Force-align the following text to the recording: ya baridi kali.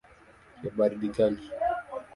ya 0.63 0.69
baridi 0.77 1.09
kali. 1.15 1.41